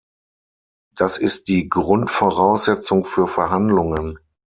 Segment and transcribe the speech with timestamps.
[0.95, 4.17] Das ist die Grundvoraussetzung für Verhandlungen.